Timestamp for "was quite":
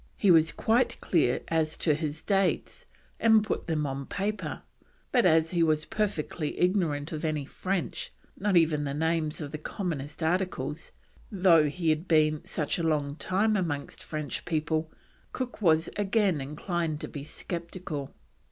0.31-0.99